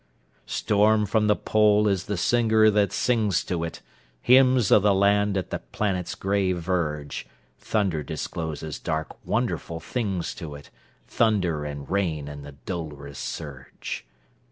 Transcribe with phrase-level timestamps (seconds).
[0.47, 3.59] Storm from the Pole is the singer that sings to
[4.25, 7.27] itHymns of the land at the planet's grey verge.
[7.59, 14.03] Thunder discloses dark, wonderful things to it—Thunder, and rain, and the dolorous surge.